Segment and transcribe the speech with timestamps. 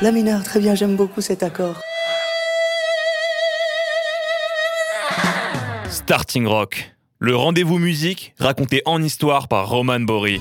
[0.00, 1.80] La mineur, très bien, j'aime beaucoup cet accord.
[5.90, 10.40] Starting Rock, le rendez-vous musique raconté en histoire par Roman Bory.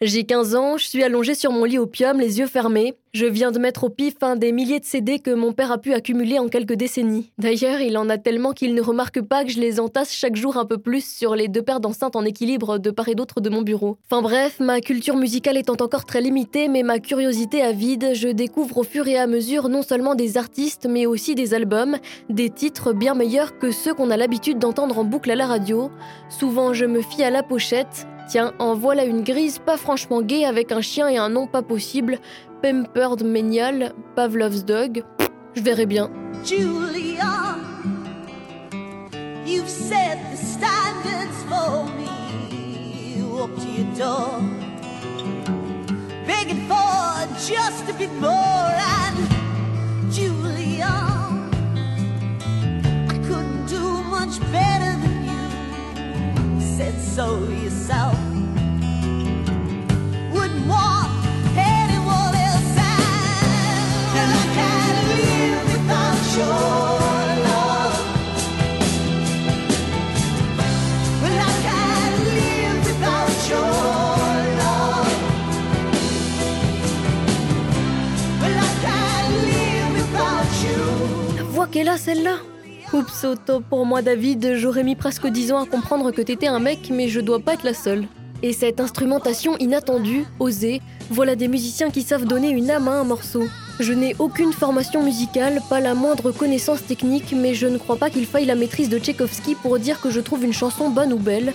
[0.00, 2.94] J'ai 15 ans, je suis allongée sur mon lit opium, les yeux fermés.
[3.14, 5.78] Je viens de mettre au pif un des milliers de CD que mon père a
[5.78, 7.32] pu accumuler en quelques décennies.
[7.36, 10.56] D'ailleurs, il en a tellement qu'il ne remarque pas que je les entasse chaque jour
[10.56, 13.50] un peu plus sur les deux paires d'enceintes en équilibre de part et d'autre de
[13.50, 13.98] mon bureau.
[14.08, 18.78] Enfin bref, ma culture musicale étant encore très limitée, mais ma curiosité avide, je découvre
[18.78, 21.96] au fur et à mesure non seulement des artistes, mais aussi des albums,
[22.30, 25.90] des titres bien meilleurs que ceux qu'on a l'habitude d'entendre en boucle à la radio.
[26.28, 30.44] Souvent, je me fie à la pochette, Tiens, en voilà une grise pas franchement gay
[30.44, 32.18] avec un chien et un nom pas possible.
[32.62, 35.02] Pampered Ménial, Pavlov's Dog.
[35.54, 36.10] Je verrai bien.
[36.44, 37.56] Julia,
[39.46, 42.06] you've set the standards for me.
[43.40, 44.40] Up to your door,
[46.26, 48.28] begging for just a bit more.
[48.28, 50.92] And Julia,
[53.08, 56.60] I couldn't do much better than you.
[56.76, 58.27] Said so yourself.
[81.70, 82.36] Qu'elle a celle-là
[82.92, 86.58] Oups, auto pour moi David, j'aurais mis presque 10 ans à comprendre que t'étais un
[86.58, 88.06] mec, mais je dois pas être la seule.
[88.42, 90.80] Et cette instrumentation inattendue, osée,
[91.10, 93.44] voilà des musiciens qui savent donner une âme à un morceau.
[93.80, 98.10] Je n'ai aucune formation musicale, pas la moindre connaissance technique, mais je ne crois pas
[98.10, 101.18] qu'il faille la maîtrise de Tchaïkovski pour dire que je trouve une chanson bonne ou
[101.18, 101.52] belle.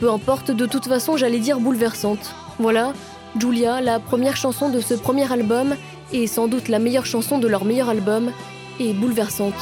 [0.00, 2.34] Peu importe, de toute façon, j'allais dire bouleversante.
[2.58, 2.92] Voilà,
[3.38, 5.76] Julia, la première chanson de ce premier album,
[6.12, 8.32] et sans doute la meilleure chanson de leur meilleur album,
[8.80, 9.54] est bouleversante.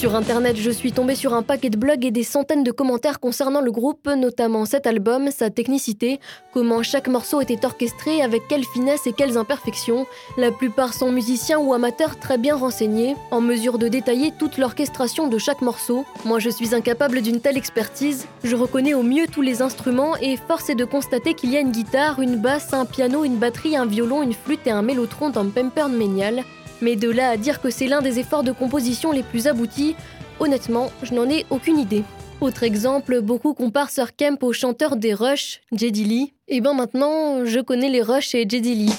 [0.00, 3.20] Sur internet, je suis tombée sur un paquet de blogs et des centaines de commentaires
[3.20, 6.20] concernant le groupe, notamment cet album, sa technicité,
[6.54, 10.06] comment chaque morceau était orchestré, avec quelle finesse et quelles imperfections.
[10.38, 15.28] La plupart sont musiciens ou amateurs très bien renseignés, en mesure de détailler toute l'orchestration
[15.28, 16.06] de chaque morceau.
[16.24, 18.26] Moi, je suis incapable d'une telle expertise.
[18.42, 21.60] Je reconnais au mieux tous les instruments et force est de constater qu'il y a
[21.60, 25.28] une guitare, une basse, un piano, une batterie, un violon, une flûte et un mélotron
[25.28, 26.42] dans Pampered Ménial.
[26.82, 29.96] Mais de là à dire que c'est l'un des efforts de composition les plus aboutis,
[30.38, 32.04] honnêtement, je n'en ai aucune idée.
[32.40, 36.32] Autre exemple, beaucoup comparent Sir Kemp au chanteur des Rush, Geddy Lee.
[36.48, 38.94] Et ben maintenant, je connais les Rush et Geddy Lee.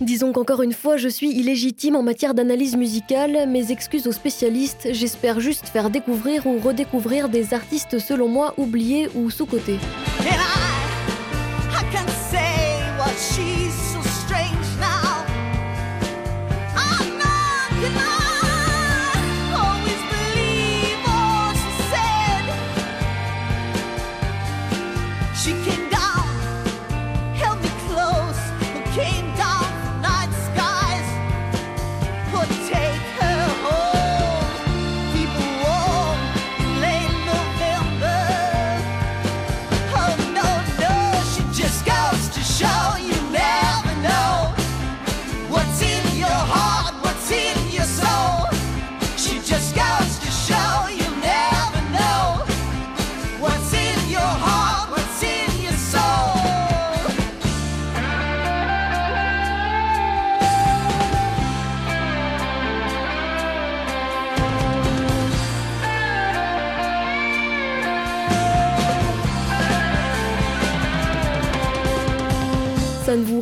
[0.00, 4.88] Disons qu'encore une fois, je suis illégitime en matière d'analyse musicale, mes excuses aux spécialistes,
[4.92, 9.78] j'espère juste faire découvrir ou redécouvrir des artistes selon moi oubliés ou sous-cotés.
[25.38, 25.87] She can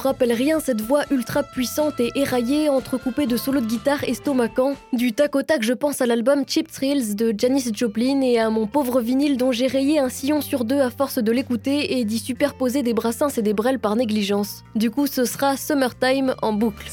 [0.06, 5.12] rappelle rien cette voix ultra puissante et éraillée, entrecoupée de solos de guitare estomacants Du
[5.12, 8.68] tac au tac, je pense à l'album Cheap Thrills de Janis Joplin et à mon
[8.68, 12.20] pauvre vinyle dont j'ai rayé un sillon sur deux à force de l'écouter et d'y
[12.20, 14.62] superposer des brassins et des brels par négligence.
[14.76, 16.86] Du coup, ce sera Summertime en boucle.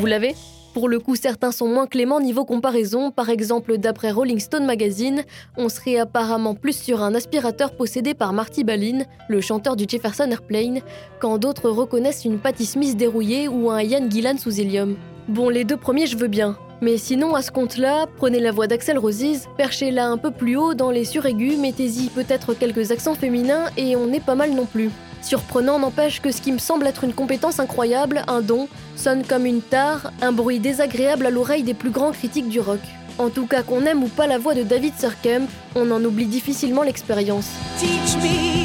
[0.00, 0.34] Vous l'avez
[0.72, 3.10] Pour le coup, certains sont moins cléments niveau comparaison.
[3.10, 5.24] Par exemple, d'après Rolling Stone Magazine,
[5.58, 10.30] on serait apparemment plus sur un aspirateur possédé par Marty Balin, le chanteur du Jefferson
[10.30, 10.80] Airplane,
[11.20, 14.96] quand d'autres reconnaissent une Patti Smith dérouillée ou un Ian Gillan sous hélium.
[15.28, 16.56] Bon, les deux premiers, je veux bien.
[16.82, 20.72] Mais sinon, à ce compte-là, prenez la voix d'Axel Roses, perchez-la un peu plus haut
[20.72, 24.90] dans les suraigus, mettez-y peut-être quelques accents féminins et on est pas mal non plus.
[25.20, 29.44] Surprenant n'empêche que ce qui me semble être une compétence incroyable, un don, sonne comme
[29.44, 32.80] une tare, un bruit désagréable à l'oreille des plus grands critiques du rock.
[33.18, 36.24] En tout cas, qu'on aime ou pas la voix de David Surkamp, on en oublie
[36.24, 37.50] difficilement l'expérience.
[37.78, 38.59] Teach me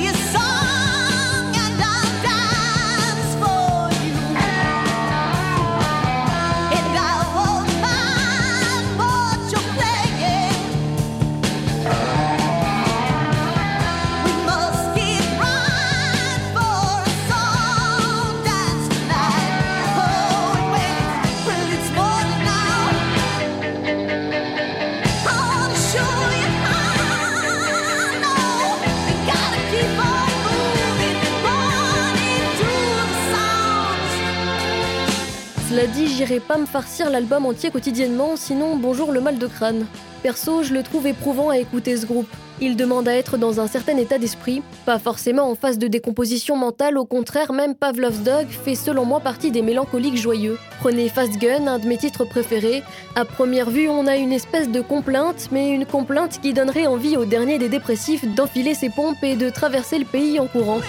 [36.25, 39.85] j'irai pas me farcir l'album entier quotidiennement, sinon bonjour le mal de crâne.
[40.23, 42.27] Perso, je le trouve éprouvant à écouter ce groupe.
[42.59, 46.55] Il demande à être dans un certain état d'esprit, pas forcément en phase de décomposition
[46.55, 50.57] mentale, au contraire, même Pavlov's Dog fait selon moi partie des mélancoliques joyeux.
[50.79, 52.81] Prenez Fast Gun, un de mes titres préférés.
[53.15, 57.17] À première vue, on a une espèce de complainte, mais une complainte qui donnerait envie
[57.17, 60.79] au dernier des dépressifs d'enfiler ses pompes et de traverser le pays en courant.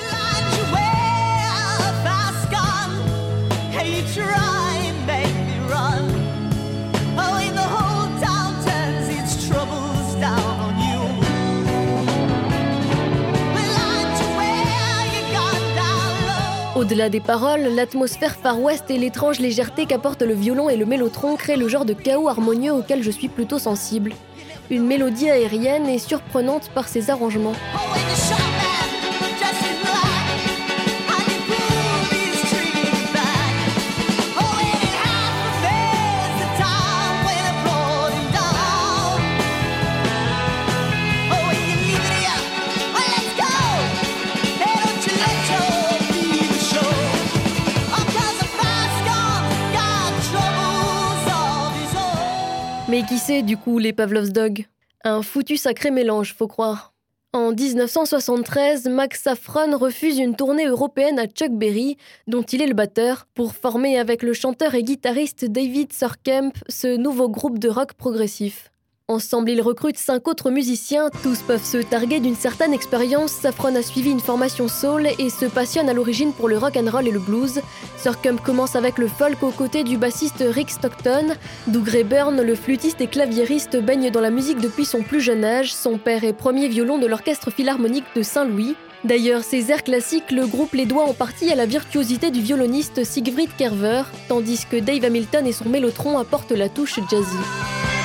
[16.76, 21.34] Au-delà des paroles, l'atmosphère Far West et l'étrange légèreté qu'apportent le violon et le mélotron
[21.36, 24.12] créent le genre de chaos harmonieux auquel je suis plutôt sensible.
[24.68, 27.54] Une mélodie aérienne et surprenante par ses arrangements.
[27.74, 28.45] Oh,
[53.06, 54.66] qui c'est du coup les Pavlov's Dog?
[55.04, 56.92] Un foutu sacré mélange, faut croire.
[57.32, 62.74] En 1973, Max Saffron refuse une tournée européenne à Chuck Berry, dont il est le
[62.74, 67.92] batteur, pour former avec le chanteur et guitariste David Surkamp ce nouveau groupe de rock
[67.92, 68.70] progressif.
[69.08, 73.30] Ensemble, ils recrutent cinq autres musiciens, tous peuvent se targuer d'une certaine expérience.
[73.30, 76.90] Saffron a suivi une formation soul et se passionne à l'origine pour le rock and
[76.90, 77.60] roll et le blues.
[78.02, 81.36] Surkamp commence avec le folk aux côtés du bassiste Rick Stockton.
[81.68, 85.72] Doug Rayburn, le flûtiste et claviériste, baigne dans la musique depuis son plus jeune âge.
[85.72, 88.74] Son père est premier violon de l'Orchestre Philharmonique de Saint-Louis.
[89.04, 93.04] D'ailleurs, ces airs classiques, le groupe les doit en partie à la virtuosité du violoniste
[93.04, 97.95] Siegfried Kerver, tandis que Dave Hamilton et son mélotron apportent la touche jazzy.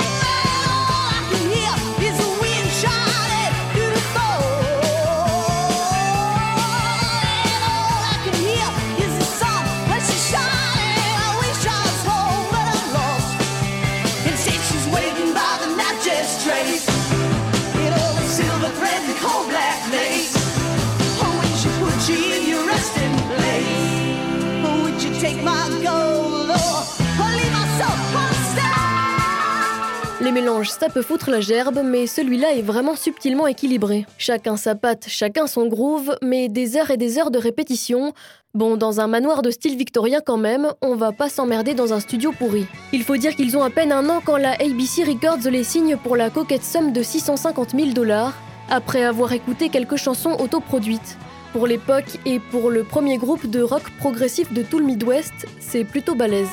[30.22, 34.06] Les mélanges, ça peut foutre la gerbe, mais celui-là est vraiment subtilement équilibré.
[34.20, 38.14] Chacun sa patte, chacun son groove, mais des heures et des heures de répétition,
[38.54, 42.02] Bon, dans un manoir de style victorien quand même, on va pas s'emmerder dans un
[42.02, 42.66] studio pourri.
[42.92, 45.96] Il faut dire qu'ils ont à peine un an quand la ABC Records les signe
[45.96, 48.34] pour la coquette somme de 650 000 dollars,
[48.70, 51.18] après avoir écouté quelques chansons autoproduites.
[51.52, 55.84] Pour l'époque et pour le premier groupe de rock progressif de tout le Midwest, c'est
[55.84, 56.48] plutôt balèze.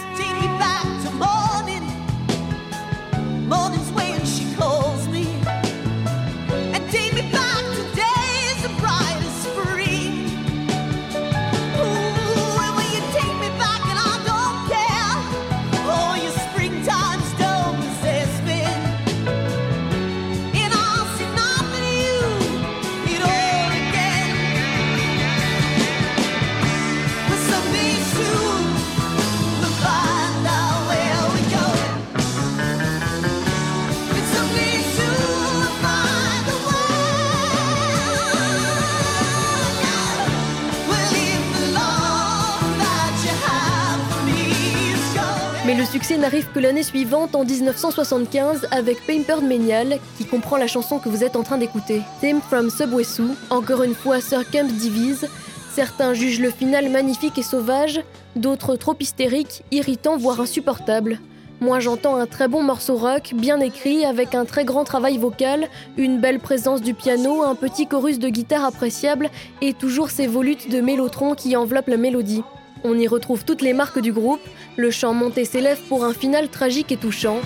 [45.78, 50.98] Le succès n'arrive que l'année suivante, en 1975, avec Pampered Manial, qui comprend la chanson
[50.98, 53.04] que vous êtes en train d'écouter, Theme from Subway.
[53.48, 55.28] Encore une fois, Sir Kemp divise.
[55.72, 58.00] Certains jugent le final magnifique et sauvage,
[58.34, 61.20] d'autres trop hystérique, irritant, voire insupportable.
[61.60, 65.68] Moi j'entends un très bon morceau rock, bien écrit, avec un très grand travail vocal,
[65.96, 69.30] une belle présence du piano, un petit chorus de guitare appréciable
[69.62, 72.42] et toujours ces volutes de mélotron qui enveloppent la mélodie.
[72.84, 74.40] On y retrouve toutes les marques du groupe,
[74.76, 77.40] le chant monte et s'élève pour un final tragique et touchant.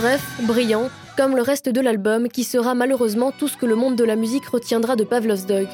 [0.00, 3.96] Bref, brillant, comme le reste de l'album, qui sera malheureusement tout ce que le monde
[3.96, 5.68] de la musique retiendra de Pavlov's Dog.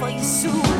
[0.00, 0.79] For you soon.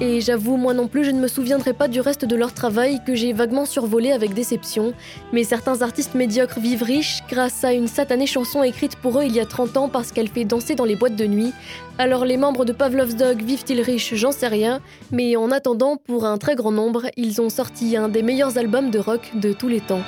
[0.00, 3.00] Et j'avoue, moi non plus, je ne me souviendrai pas du reste de leur travail
[3.06, 4.94] que j'ai vaguement survolé avec déception.
[5.32, 9.34] Mais certains artistes médiocres vivent riches grâce à une satanée chanson écrite pour eux il
[9.34, 11.52] y a 30 ans parce qu'elle fait danser dans les boîtes de nuit.
[11.98, 14.14] Alors les membres de Pavlov's Dog vivent-ils riches?
[14.14, 14.80] J'en sais rien.
[15.10, 18.90] Mais en attendant, pour un très grand nombre, ils ont sorti un des meilleurs albums
[18.90, 20.02] de rock de tous les temps.